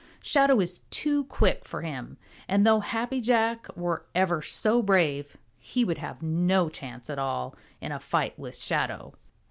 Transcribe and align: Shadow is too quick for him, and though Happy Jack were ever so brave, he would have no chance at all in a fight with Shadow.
Shadow 0.23 0.59
is 0.59 0.79
too 0.89 1.25
quick 1.25 1.63
for 1.63 1.83
him, 1.83 2.17
and 2.47 2.65
though 2.65 2.79
Happy 2.79 3.21
Jack 3.21 3.67
were 3.77 4.07
ever 4.15 4.41
so 4.41 4.81
brave, 4.81 5.37
he 5.59 5.85
would 5.85 5.99
have 5.99 6.23
no 6.23 6.69
chance 6.69 7.07
at 7.07 7.19
all 7.19 7.55
in 7.81 7.91
a 7.91 7.99
fight 7.99 8.33
with 8.39 8.57
Shadow. 8.57 9.13